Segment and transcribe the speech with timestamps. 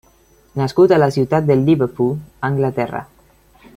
[0.61, 2.17] Nascut a la ciutat de Liverpool,
[2.51, 3.03] Anglaterra.